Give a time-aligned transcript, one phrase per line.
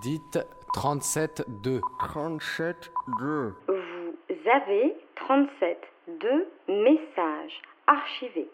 [0.00, 0.38] Dites
[0.74, 1.80] 37-2.
[2.00, 2.74] 37-2.
[3.18, 5.78] Vous avez 37
[6.20, 8.48] deux messages archivés.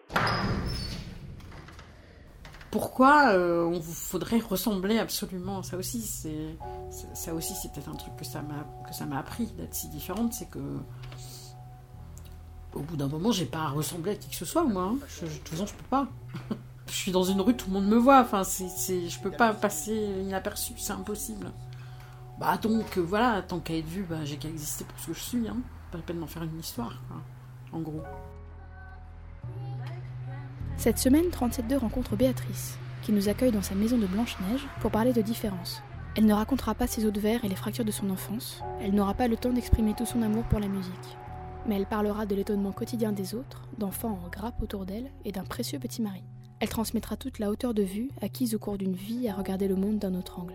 [2.71, 6.57] Pourquoi euh, on faudrait ressembler absolument Ça aussi, c'est
[7.15, 10.35] ça aussi, c'était un truc que ça m'a que ça m'a appris d'être si différente,
[10.35, 10.59] c'est que
[12.75, 14.83] au bout d'un moment, j'ai pas à ressembler à qui que ce soit, moi.
[14.93, 14.99] hein.
[15.09, 16.07] Je, de toute façon, je peux pas.
[16.89, 18.21] je suis dans une rue, tout le monde me voit.
[18.21, 21.51] Enfin, c'est, c'est- je peux pas passer inaperçu, c'est impossible.
[22.39, 25.13] Bah donc euh, voilà, tant qu'à être vu, bah, j'ai qu'à exister pour ce que
[25.15, 25.49] je suis.
[25.49, 25.57] Hein.
[25.91, 27.17] Pas la peine d'en faire une histoire, quoi.
[27.73, 28.03] En gros.
[30.77, 35.13] Cette semaine, 37.2 rencontre Béatrice, qui nous accueille dans sa maison de Blanche-Neige pour parler
[35.13, 35.83] de différence.
[36.17, 38.95] Elle ne racontera pas ses os de verre et les fractures de son enfance, elle
[38.95, 41.17] n'aura pas le temps d'exprimer tout son amour pour la musique.
[41.67, 45.45] Mais elle parlera de l'étonnement quotidien des autres, d'enfants en grappe autour d'elle et d'un
[45.45, 46.23] précieux petit mari.
[46.61, 49.77] Elle transmettra toute la hauteur de vue acquise au cours d'une vie à regarder le
[49.77, 50.55] monde d'un autre angle.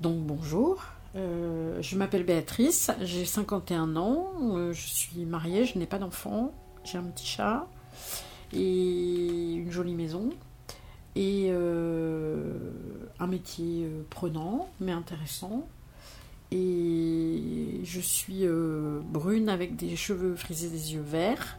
[0.00, 0.82] Donc bonjour,
[1.16, 6.52] Euh, je m'appelle Béatrice, j'ai 51 ans, euh, je suis mariée, je n'ai pas d'enfant,
[6.82, 7.68] j'ai un petit chat
[8.52, 10.30] et une jolie maison
[11.14, 12.52] et euh,
[13.20, 15.68] un métier prenant mais intéressant.
[16.50, 18.44] Et je suis
[19.04, 21.58] brune avec des cheveux frisés, des yeux verts,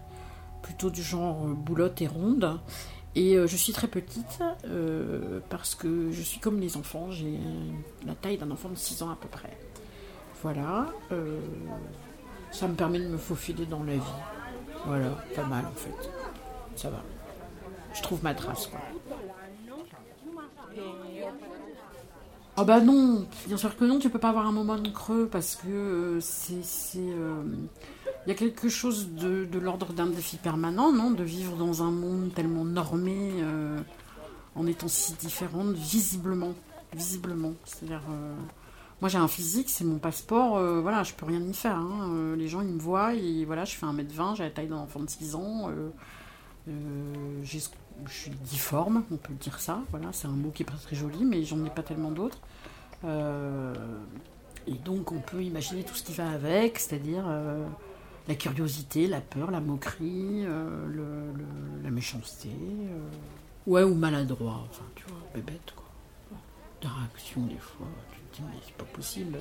[0.66, 2.60] plutôt du genre euh, boulotte et ronde.
[3.14, 7.40] Et euh, je suis très petite euh, parce que je suis comme les enfants, j'ai
[8.06, 9.56] la taille d'un enfant de 6 ans à peu près.
[10.42, 10.88] Voilà,
[12.52, 14.20] ça me permet de me faufiler dans la vie.
[14.86, 16.12] Voilà, pas mal en fait.
[16.76, 17.02] Ça va.
[17.94, 18.70] Je trouve ma trace.
[22.58, 25.28] Ah bah non, bien sûr que non, tu peux pas avoir un moment de creux
[25.32, 27.00] parce que c'est...
[28.26, 31.84] Il y a quelque chose de, de l'ordre d'un défi permanent, non De vivre dans
[31.84, 33.80] un monde tellement normé, euh,
[34.56, 36.54] en étant si différente, visiblement.
[36.96, 37.54] Visiblement.
[37.66, 38.02] C'est-à-dire...
[38.10, 38.34] euh,
[39.02, 41.76] moi j'ai un physique, c'est mon passeport, euh, voilà, je peux rien y faire.
[41.78, 42.10] hein.
[42.14, 44.78] Euh, les gens ils me voient et voilà, je fais 1m20, j'ai la taille d'un
[44.78, 45.70] enfant de 6 ans.
[46.68, 47.60] je
[48.10, 49.82] suis difforme, on peut dire ça.
[49.92, 52.40] Voilà, c'est un mot qui est pas très joli, mais j'en ai pas tellement d'autres.
[54.68, 57.26] Et donc on peut imaginer tout ce qui va avec, c'est-à-dire
[58.28, 61.34] la curiosité, la peur, la moquerie, euh,
[61.84, 62.50] la méchanceté.
[62.50, 63.10] euh,
[63.68, 65.86] ouais, ou maladroit, enfin tu vois, bébête quoi.
[66.82, 69.38] Des réactions des fois, tu te dis mais c'est pas possible.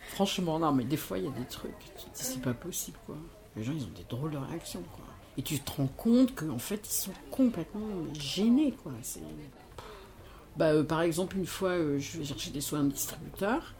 [0.00, 2.54] Franchement, non, mais des fois il y a des trucs, tu te dis c'est pas
[2.54, 3.16] possible quoi.
[3.56, 5.04] Les gens ils ont des drôles de réactions quoi.
[5.36, 8.92] Et tu te rends compte qu'en fait ils sont complètement gênés quoi.
[10.56, 13.74] Bah, euh, par exemple, une fois, je vais chercher des soins à un distributeur.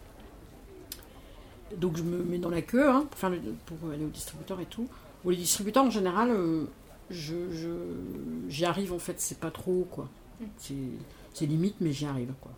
[1.77, 4.59] Donc, je me mets dans la queue hein, pour, faire le- pour aller au distributeur
[4.61, 4.89] et tout.
[5.25, 6.65] Bon, les distributeurs, en général, euh,
[7.11, 10.09] je, je- j'y arrive en fait, c'est pas trop quoi.
[10.57, 10.75] C'est,
[11.35, 12.53] c'est limite, mais j'y arrive quoi.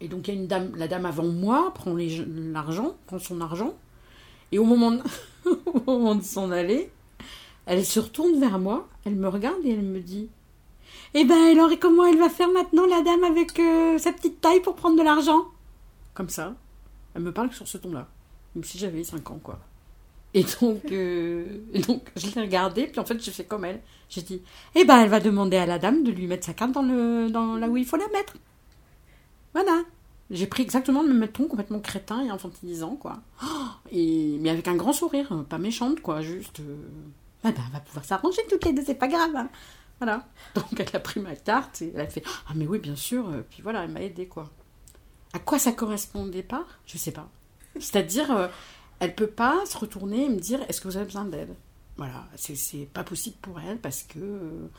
[0.00, 3.18] Et donc, il y a une dame, la dame avant moi prend les- l'argent, prend
[3.18, 3.74] son argent.
[4.52, 5.02] Et au moment de,
[5.86, 6.90] au moment de s'en aller,
[7.66, 10.28] elle se retourne vers moi, elle me regarde et elle me dit
[11.14, 14.40] eh ben alors, et comment elle va faire maintenant, la dame, avec euh, sa petite
[14.40, 15.44] taille pour prendre de l'argent?
[16.14, 16.54] Comme ça.
[17.14, 18.08] Elle me parle sur ce ton-là.
[18.54, 19.58] Comme si j'avais 5 ans, quoi.
[20.32, 21.44] Et donc, euh,
[21.86, 23.80] donc je l'ai regardée, puis en fait, j'ai fait comme elle.
[24.08, 24.42] J'ai dit,
[24.76, 27.28] eh ben, elle va demander à la dame de lui mettre sa carte dans, le,
[27.30, 28.34] dans là où il faut la mettre.
[29.54, 29.82] Voilà.
[30.30, 33.20] J'ai pris exactement le même ton, complètement crétin et infantilisant, quoi.
[33.42, 33.46] Oh,
[33.90, 36.60] et, mais avec un grand sourire, pas méchante, quoi, juste...
[36.60, 36.76] euh,
[37.42, 39.34] Ah ben, va pouvoir s'arranger toutes les deux, c'est pas grave.
[39.34, 39.48] hein.
[39.98, 40.26] Voilà.
[40.54, 43.28] Donc elle a pris ma carte et elle a fait Ah, mais oui, bien sûr.
[43.28, 44.48] euh, Puis voilà, elle m'a aidé quoi.
[45.32, 47.28] À quoi ça correspond au départ Je sais pas.
[47.78, 48.48] C'est-à-dire, euh,
[48.98, 51.54] elle peut pas se retourner et me dire Est-ce que vous avez besoin d'aide?
[51.96, 54.70] Voilà, c'est pas possible pour elle parce que euh,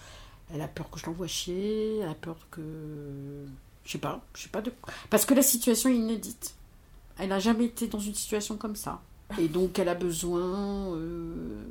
[0.53, 2.61] elle a peur que je l'envoie chier, elle a peur que.
[3.83, 4.71] Je sais pas, je sais pas de
[5.09, 6.55] Parce que la situation est inédite.
[7.19, 9.01] Elle n'a jamais été dans une situation comme ça.
[9.39, 11.63] Et donc elle a besoin euh,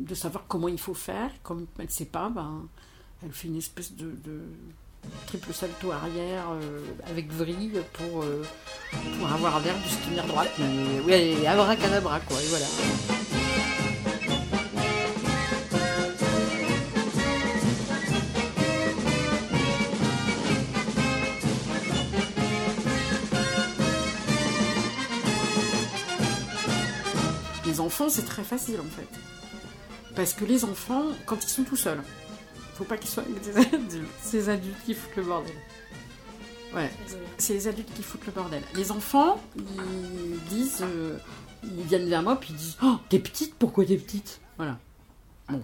[0.00, 1.30] de savoir comment il faut faire.
[1.42, 2.68] Comme elle ne sait pas, ben,
[3.24, 4.40] elle fait une espèce de, de
[5.26, 8.24] triple salto arrière euh, avec vrille pour,
[9.18, 10.50] pour avoir l'air de se tenir droite.
[10.58, 12.66] Mais oui, abracadabra quoi, et voilà.
[27.64, 29.08] Les enfants, c'est très facile en fait.
[30.14, 32.02] Parce que les enfants, quand ils sont tout seuls,
[32.74, 34.08] faut pas qu'ils soient avec des adultes.
[34.32, 35.54] Les adultes qui foutent le bordel.
[36.74, 36.90] Ouais,
[37.36, 38.62] c'est les adultes qui foutent le bordel.
[38.74, 41.18] Les enfants, ils disent, euh,
[41.62, 44.40] ils viennent vers moi puis ils disent Oh, t'es petite, pourquoi t'es petite?
[44.56, 44.78] Voilà.
[45.50, 45.62] Bon,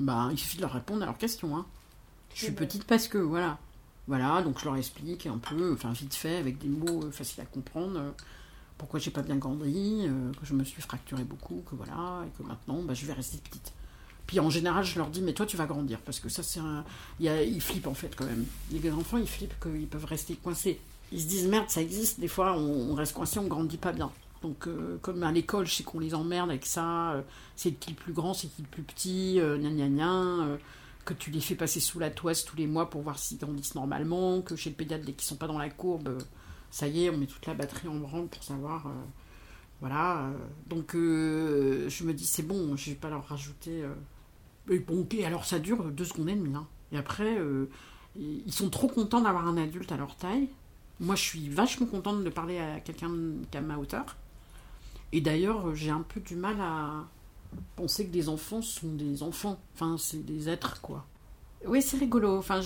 [0.00, 1.56] bah, il suffit de leur répondre à leurs questions.
[1.56, 1.64] Hein.
[2.34, 3.58] Je suis petite parce que, voilà.
[4.08, 7.42] Voilà, donc je leur explique un peu, enfin vite fait, avec des mots euh, faciles
[7.42, 8.10] à comprendre, euh,
[8.78, 10.08] pourquoi j'ai pas bien grandi,
[10.40, 13.38] que je me suis fracturé beaucoup, que voilà, et que maintenant bah, je vais rester
[13.38, 13.74] petite.
[14.28, 16.60] Puis en général, je leur dis, mais toi tu vas grandir, parce que ça c'est
[16.60, 16.84] un.
[17.18, 18.44] Ils flippent en fait quand même.
[18.70, 20.78] Les enfants, ils flippent qu'ils peuvent rester coincés.
[21.12, 24.12] Ils se disent, merde, ça existe, des fois on, reste coincé, on grandit pas bien.
[24.42, 27.22] Donc, euh, comme à l'école, je sais qu'on les emmerde avec ça, euh,
[27.56, 30.56] c'est qui le plus grand, c'est qui le plus petit, euh, gna gna euh,
[31.06, 33.74] que tu les fais passer sous la toise tous les mois pour voir s'ils grandissent
[33.76, 36.18] normalement, que chez le pédiatre, dès qu'ils sont pas dans la courbe,
[36.70, 38.92] ça y est, on met toute la batterie en branle pour savoir.
[39.80, 40.30] voilà.
[40.66, 43.84] donc, je me dis, c'est bon, je vais pas leur rajouter.
[44.70, 46.54] Euh, et bon, ok, alors ça dure deux secondes et demie.
[46.54, 46.66] hein.
[46.92, 47.68] Et après, euh,
[48.16, 50.48] ils sont trop contents d'avoir un adulte à leur taille.
[51.00, 53.10] Moi, je suis vachement contente de parler à quelqu'un
[53.50, 54.16] qui a ma hauteur.
[55.12, 57.06] Et d'ailleurs, j'ai un peu du mal à
[57.76, 59.58] penser que des enfants sont des enfants.
[59.74, 61.06] Enfin, c'est des êtres, quoi.
[61.66, 62.36] Oui, c'est rigolo.
[62.36, 62.60] Enfin,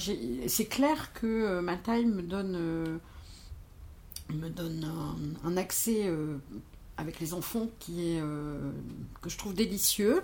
[0.46, 2.98] c'est clair que euh, ma taille me donne, euh,
[4.31, 4.90] me donne
[5.44, 6.37] un, accès euh,
[6.96, 8.70] avec les enfants qui est euh,
[9.20, 10.22] que je trouve délicieux.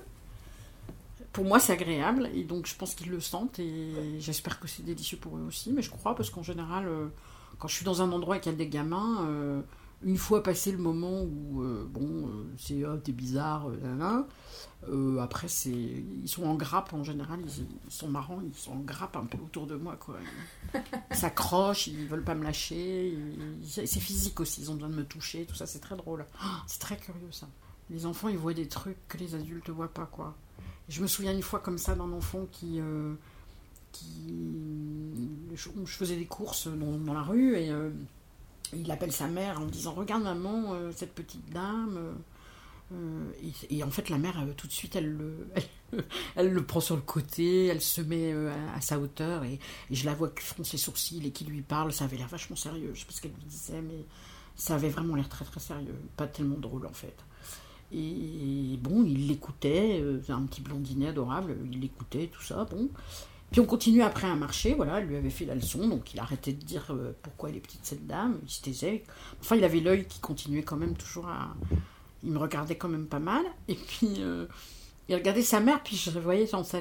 [1.39, 4.83] Pour moi, c'est agréable et donc je pense qu'ils le sentent et j'espère que c'est
[4.83, 5.71] délicieux pour eux aussi.
[5.73, 7.07] Mais je crois parce qu'en général, euh,
[7.61, 9.63] quand je suis dans un endroit et qu'il y a des gamins, euh,
[10.03, 14.27] une fois passé le moment où euh, bon, c'est t'es bizarre, nanana,
[14.89, 18.81] euh, après c'est ils sont en grappe en général, ils, sont marrants, ils sont en
[18.81, 20.17] grappe un peu autour de moi quoi.
[20.75, 23.17] Ils s'accrochent, ils veulent pas me lâcher,
[23.65, 26.27] c'est physique aussi, ils ont besoin de me toucher, tout ça, c'est très drôle.
[26.41, 27.47] Ah, c'est très curieux ça.
[27.91, 30.35] Les enfants ils voient des trucs que les adultes voient pas quoi.
[30.89, 33.15] Je me souviens une fois comme ça d'un enfant qui euh,
[33.93, 34.35] qui
[35.55, 37.91] je, faisais des courses dans, dans la rue et euh,
[38.73, 42.17] il appelle sa mère en disant regarde maman euh, cette petite dame
[43.69, 45.49] et, en fait la mère tout de suite elle le
[46.37, 48.33] elle, le prend sur le côté elle se met
[48.75, 49.59] à, sa hauteur et,
[49.91, 51.93] et je la vois qui fronce ses sourcils et qui lui parle.
[51.93, 54.07] Ça avait l'air vachement sérieux je sais pas ce qu'elle lui disait mais
[54.57, 57.17] ça avait vraiment l'air très très sérieux pas tellement drôle en fait.
[57.91, 57.99] Et
[58.79, 62.89] bon il l'écoutait euh, un petit blondinet adorable il l'écoutait tout ça bon
[63.51, 66.21] puis on continue après à marcher, voilà, elle lui avait fait la leçon, donc il
[66.21, 69.05] arrêtait de dire euh, pourquoi elle est petite cette dame, il se taisait.
[69.41, 71.55] Enfin, il avait l'œil qui continuait quand même toujours à.
[72.23, 74.47] Il me regardait quand même pas mal, et puis euh,
[75.09, 76.81] il regardait sa mère, puis je voyais dans sa...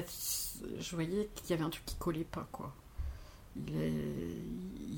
[0.80, 2.74] Je voyais qu'il y avait un truc qui collait pas, quoi.
[3.56, 3.72] Il,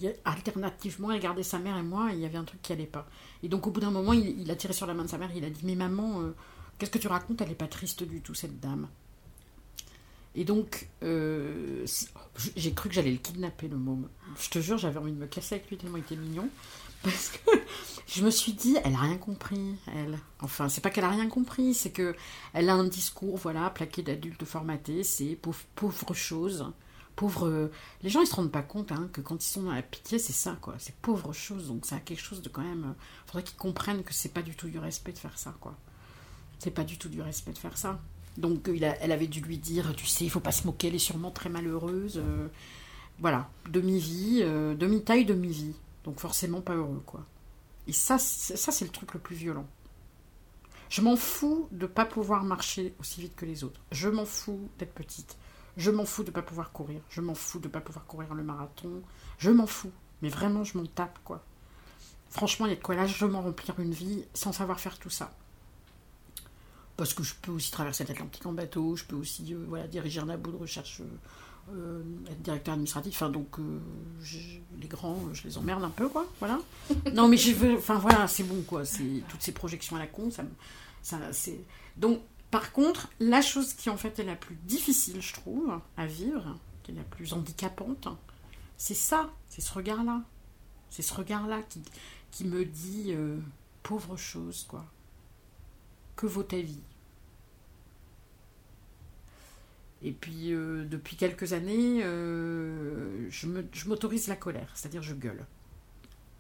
[0.03, 2.87] il- alternativement, il regardait sa mère et moi, il y avait un truc qui allait
[2.87, 3.06] pas.
[3.43, 5.31] Et donc au bout d'un moment, il, a tiré sur la main de sa mère,
[5.37, 6.23] il a dit Mais maman,
[6.81, 8.88] qu'est-ce que tu racontes Elle est pas triste du tout, cette dame?
[10.35, 11.85] Et donc, euh,
[12.56, 14.09] j'ai cru que j'allais le kidnapper, le môme.
[14.41, 16.49] Je te jure, j'avais envie de me casser avec lui tellement il était mignon.
[17.03, 17.50] Parce que
[18.06, 20.19] je me suis dit, elle a rien compris, elle.
[20.41, 22.15] Enfin, c'est pas qu'elle a rien compris, c'est que
[22.53, 25.37] elle a un discours, voilà, plaqué d'adultes formatés, c'est
[25.75, 26.67] pauvre, chose.
[28.03, 30.19] Les gens, ils se rendent pas compte hein, que quand ils sont dans la pitié,
[30.19, 30.75] c'est ça, quoi.
[30.79, 31.69] C'est pauvre chose.
[31.69, 32.85] Donc, ça a quelque chose de quand même.
[32.85, 35.77] euh, faudrait qu'ils comprennent que c'est pas du tout du respect de faire ça, quoi.
[36.60, 37.98] C'est pas du tout du respect de faire ça.
[38.36, 40.94] Donc a- elle avait dû lui dire, tu sais, il faut pas se moquer, elle
[40.94, 42.18] est sûrement très malheureuse.
[42.18, 42.46] euh,
[43.18, 45.74] voilà, demi-vie, euh, demi-taille, demi-vie.
[46.04, 47.24] Donc forcément pas heureux, quoi.
[47.88, 49.66] Et ça, ça c'est le truc le plus violent.
[50.90, 53.80] Je m'en fous de pas pouvoir marcher aussi vite que les autres.
[53.92, 55.36] Je m'en fous d'être petite.
[55.76, 57.00] Je m'en fous de pas pouvoir courir.
[57.10, 59.02] Je m'en fous de pas pouvoir courir le marathon.
[59.38, 59.92] Je m'en fous.
[60.22, 61.43] Mais vraiment, je m'en tape, quoi.
[62.29, 65.32] Franchement, il y a de quoi largement remplir une vie sans savoir faire tout ça
[67.00, 70.20] parce que je peux aussi traverser l'Atlantique en bateau, je peux aussi euh, voilà, diriger
[70.20, 73.56] un labo de recherche, euh, euh, être directeur administratif, enfin donc
[74.78, 76.58] les grands, je les emmerde un peu quoi, voilà.
[77.14, 80.08] non mais je veux, enfin voilà, c'est bon quoi, c'est toutes ces projections à la
[80.08, 80.42] con, ça,
[81.00, 81.60] ça c'est
[81.96, 86.04] donc par contre la chose qui en fait est la plus difficile je trouve à
[86.04, 88.08] vivre, qui est la plus handicapante,
[88.76, 90.20] c'est ça, c'est ce regard là,
[90.90, 91.80] c'est ce regard là qui
[92.30, 93.38] qui me dit euh,
[93.82, 94.84] pauvre chose quoi
[96.20, 96.82] que vaut ta vie
[100.03, 105.44] Et puis, euh, depuis quelques années, euh, je m'autorise la colère, c'est-à-dire je gueule.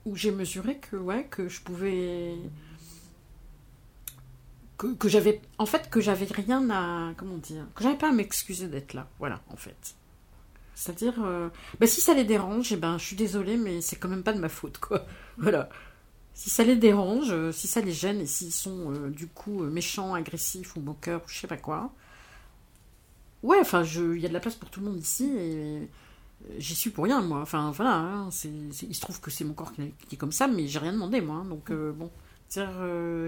[0.06, 2.36] Où j'ai mesuré que, ouais, que je pouvais.
[4.78, 5.42] Que, que j'avais.
[5.58, 7.12] En fait, que j'avais rien à.
[7.16, 9.08] Comment dire Que j'avais pas à m'excuser d'être là.
[9.18, 9.94] Voilà, en fait.
[10.74, 11.22] C'est-à-dire.
[11.22, 14.22] euh, bah, si ça les dérange, eh ben, je suis désolée, mais c'est quand même
[14.22, 15.06] pas de ma faute, quoi.
[15.38, 15.68] Voilà.
[16.40, 19.62] Si ça les dérange, euh, si ça les gêne et s'ils sont euh, du coup
[19.62, 21.92] euh, méchants, agressifs ou moqueurs ou je sais pas quoi,
[23.42, 25.88] ouais, enfin, il y a de la place pour tout le monde ici et
[26.58, 27.40] j'y suis pour rien, moi.
[27.42, 29.82] Enfin, voilà, hein, il se trouve que c'est mon corps qui,
[30.12, 31.36] est- comme ça, mais j'ai rien demandé, moi.
[31.36, 32.10] hein, donc, bon.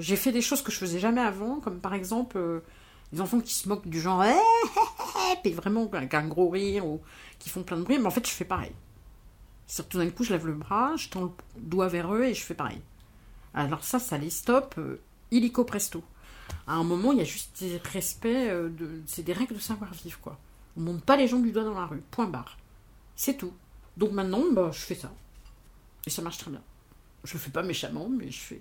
[0.01, 2.39] J'ai fait des choses que je faisais jamais avant, comme par exemple
[3.13, 6.49] les enfants qui se moquent du genre, Eh, eh, eh, puis vraiment avec un gros
[6.51, 7.01] rire ou
[7.39, 8.73] qui font plein de bruit, mais en fait, je fais pareil.
[9.67, 12.35] C'est tout d'un coup, je lève le bras, je tends le doigt vers eux et
[12.35, 12.81] je fais pareil.
[13.55, 16.03] Alors ça, ça les stoppe euh, illico presto.
[16.67, 19.61] À un moment, il y a juste des respects, euh, de, c'est des règles de
[19.61, 20.39] savoir-vivre, quoi.
[20.77, 22.59] On monte pas les gens du doigt dans la rue, point barre.
[23.15, 23.53] C'est tout.
[23.97, 25.13] Donc maintenant, bah, je fais ça.
[26.07, 26.63] Et ça marche très bien.
[27.25, 28.61] Je le fais pas méchamment, mais je fais...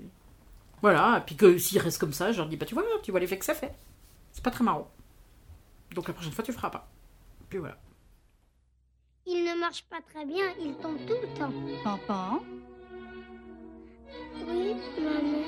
[0.82, 3.12] Voilà, et puis que s'ils restent comme ça, je leur dis, bah tu vois, tu
[3.12, 3.74] vois l'effet que ça fait.
[4.32, 4.92] C'est pas très marrant.
[5.94, 6.90] Donc la prochaine fois, tu feras pas.
[7.50, 7.78] Puis voilà.
[9.28, 11.54] Il ne marche pas très bien, il tombe tout le temps.
[11.84, 12.40] Papa,
[14.48, 15.44] Oui, maman.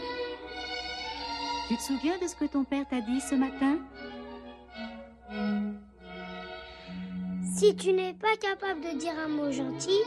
[1.67, 3.77] tu te souviens de ce que ton père t'a dit ce matin?
[7.55, 10.01] Si tu n'es pas capable de dire un mot gentil,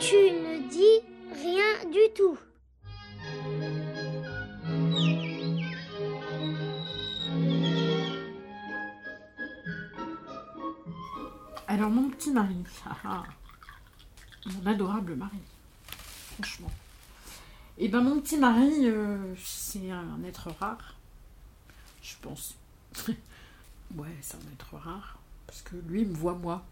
[0.00, 1.00] tu ne dis
[1.42, 2.38] rien du tout.
[11.66, 13.24] Alors mon petit mari, ah, ah.
[14.52, 15.38] Mon adorable mari,
[16.34, 16.70] franchement.
[17.78, 20.94] Et ben mon petit mari, euh, c'est un être rare,
[22.02, 22.56] je pense.
[23.08, 26.64] ouais, c'est un être rare, parce que lui il me voit moi,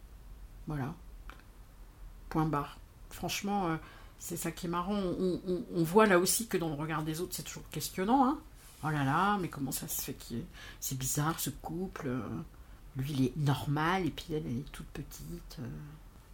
[0.67, 0.95] voilà.
[2.29, 2.79] Point barre.
[3.11, 3.77] Franchement, euh,
[4.19, 4.97] c'est ça qui est marrant.
[4.97, 8.27] On, voit là aussi que dans le regard des autres, c'est toujours questionnant.
[8.27, 8.39] Hein.
[8.83, 10.47] Oh là là, mais comment ça se fait qu'il est...
[10.81, 12.09] C'est bizarre ce couple.
[12.09, 12.21] euh.
[12.97, 15.59] Lui, il est normal et puis elle, elle est toute petite.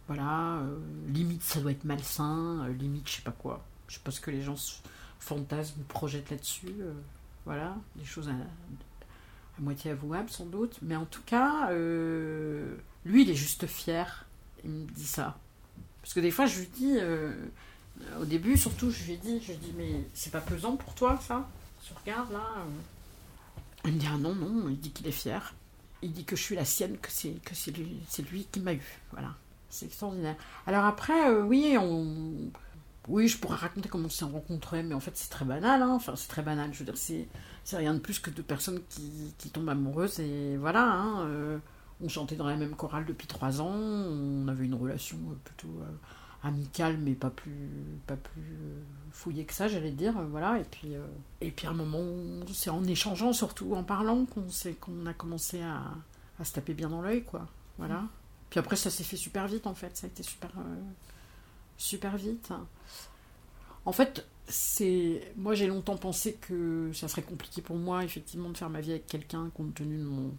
[0.07, 3.63] Voilà, euh, limite ça doit être malsain, euh, limite je sais pas quoi.
[3.87, 4.55] Je sais pas ce que les gens
[5.19, 6.73] fantasment projettent là-dessus.
[6.81, 6.93] euh.
[7.45, 8.33] Voilà, des choses à,
[9.59, 10.79] moitié avouables sans doute.
[10.81, 14.25] Mais en tout cas, lui, il est juste fier.
[14.63, 15.37] Il me dit ça.
[16.01, 16.97] Parce que des fois, je lui dis,
[18.19, 21.49] au début surtout, je lui dit, je lui mais c'est pas pesant pour toi ça?
[21.85, 22.47] Tu regardes là.
[23.83, 25.53] Il me dit, ah non, non, il dit qu'il est fier.
[26.01, 27.99] Il dit que je suis la sienne, que c'est lui,
[28.31, 28.99] lui qui m'a eu.
[29.11, 29.35] Voilà,
[29.73, 30.35] c'est extraordinaire.
[30.67, 32.51] Alors après, euh, oui, on,
[33.09, 35.81] oui, je pourrais raconter comment on s'est rencontrés, mais en fait c'est très banal.
[35.81, 35.89] hein.
[35.95, 36.73] Enfin, c'est très banal.
[36.73, 37.27] Je veux dire, c'est
[37.77, 40.83] rien de plus que deux personnes qui, qui tombent amoureuses et voilà.
[40.91, 41.57] hein, euh,
[42.01, 43.73] on chantait dans la même chorale depuis trois ans.
[43.73, 45.73] On avait une relation euh, plutôt
[46.43, 47.69] amicale, mais pas plus
[48.07, 48.57] pas plus
[49.11, 50.13] fouillée que ça, j'allais dire.
[50.31, 50.59] Voilà.
[50.59, 50.89] Et puis
[51.41, 52.03] et puis à un moment,
[52.53, 54.45] c'est en échangeant, surtout en parlant, qu'on
[54.81, 55.81] qu'on a commencé à,
[56.39, 57.47] à se taper bien dans l'œil, quoi.
[57.77, 58.03] Voilà.
[58.53, 59.97] Puis après, ça s'est fait super vite, en fait.
[59.97, 60.75] Ça a été super, euh,
[61.75, 62.53] super vite.
[63.83, 68.57] En fait, c'est moi j'ai longtemps pensé que ça serait compliqué pour moi, effectivement, de
[68.57, 70.33] faire ma vie avec quelqu'un compte tenu de mon,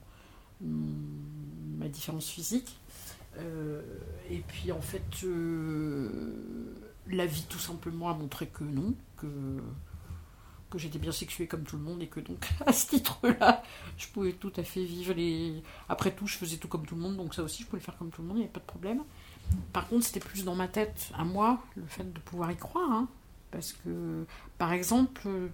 [1.77, 2.77] ma différence physique.
[3.39, 3.83] Euh,
[4.31, 6.37] et puis en fait, euh,
[7.09, 9.27] la vie tout simplement a montré que non, que
[10.71, 13.63] que j'étais bien sexuée comme tout le monde et que donc à ce titre-là,
[13.99, 15.63] je pouvais tout à fait vivre les.
[15.89, 17.85] Après tout, je faisais tout comme tout le monde, donc ça aussi, je pouvais le
[17.85, 19.03] faire comme tout le monde, il n'y avait pas de problème.
[19.73, 22.91] Par contre, c'était plus dans ma tête, à moi, le fait de pouvoir y croire.
[22.91, 23.09] hein.
[23.51, 24.25] parce que,
[24.59, 25.49] par exemple, euh,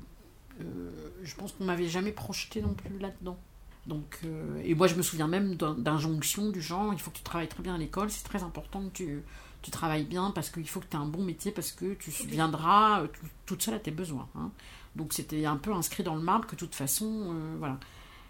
[0.61, 0.91] euh,
[1.23, 3.39] je pense qu'on m'avait jamais projeté non plus là-dedans.
[3.87, 7.23] Donc, euh, et moi, je me souviens même d'injonctions du genre il faut que tu
[7.23, 9.23] travailles très bien à l'école, c'est très important que tu,
[9.63, 12.11] tu travailles bien parce qu'il faut que tu aies un bon métier parce que tu
[12.27, 14.29] viendras tout- toute seule à tes besoins.
[14.37, 14.51] hein.
[14.97, 17.79] Donc, c'était un peu inscrit dans le marbre que de toute façon, euh, voilà.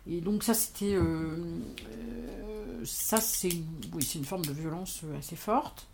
[0.06, 0.94] Et donc, ça, c'était.
[0.94, 1.36] euh,
[1.88, 3.52] euh, ça, c'est
[3.92, 5.86] oui, c'est une forme de violence assez forte.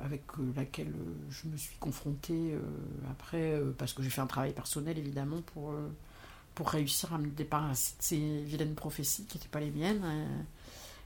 [0.00, 0.22] avec
[0.56, 0.92] laquelle
[1.30, 2.56] je me suis confrontée
[3.10, 5.72] après, parce que j'ai fait un travail personnel évidemment pour,
[6.54, 10.02] pour réussir à me débarrasser de ces vilaines prophéties qui n'étaient pas les miennes,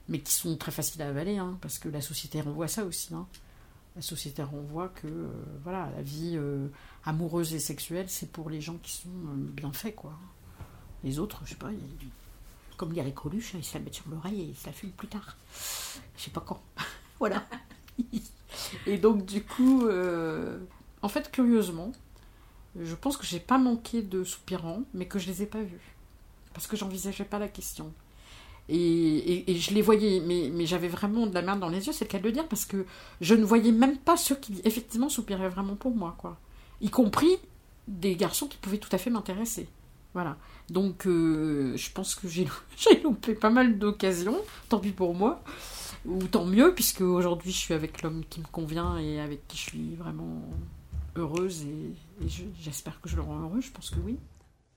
[0.07, 3.13] mais qui sont très faciles à avaler, hein, parce que la société renvoie ça aussi.
[3.13, 3.25] hein.
[3.95, 5.27] La société renvoie que euh,
[5.63, 6.67] voilà, la vie euh,
[7.05, 9.95] amoureuse et sexuelle, c'est pour les gens qui sont euh, bien faits.
[9.95, 10.13] Quoi.
[11.03, 12.09] Les autres, je sais pas, ils-
[12.77, 15.07] comme dirait Coluche, ils se la mettent sur l'oreille et ils se la fument plus
[15.09, 15.35] tard.
[16.15, 16.61] Je sais pas quand.
[17.19, 17.45] voilà.
[18.85, 19.85] Et donc, du coup,
[21.01, 21.91] en fait, curieusement,
[22.79, 25.95] je pense que j'ai pas manqué de soupirants, mais que je les ai pas vus.
[26.53, 27.91] Parce que j'envisageais pas la question.
[28.71, 31.87] Et, et- et je les voyais, mais, mais j'avais vraiment de la merde dans les
[31.87, 32.85] yeux, c'est le cas de le dire, parce que
[33.19, 36.37] je ne voyais même pas ceux qui, effectivement, soupiraient vraiment pour moi, quoi.
[36.81, 37.37] Y compris
[37.87, 39.67] des garçons qui pouvaient tout à fait m'intéresser.
[40.13, 40.37] Voilà.
[40.69, 42.47] Donc, euh, je pense que j'ai
[43.03, 44.37] loupé pas mal d'occasions,
[44.69, 45.41] tant pis pour moi,
[46.05, 49.57] ou tant mieux, puisque aujourd'hui je suis avec l'homme qui me convient et avec qui
[49.57, 50.41] je suis vraiment
[51.15, 54.17] heureuse, et, et je- j'espère que je le rends heureux, je pense que oui.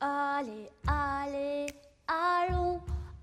[0.00, 1.66] Allez, allez,
[2.08, 2.80] allons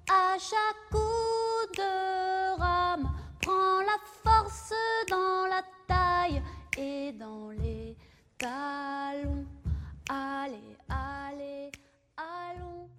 [0.10, 3.12] à chaque coup de rame.
[3.42, 4.74] Prends la force
[5.10, 6.42] dans la taille
[6.78, 7.96] et dans les
[8.38, 9.46] talons.
[10.10, 11.72] Allez, allez,
[12.18, 12.90] allons.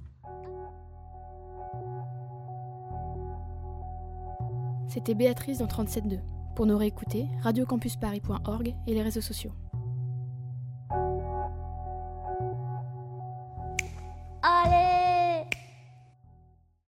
[4.88, 6.20] C'était Béatrice dans 37.2.
[6.54, 9.52] Pour nous réécouter, radiocampusparis.org et les réseaux sociaux.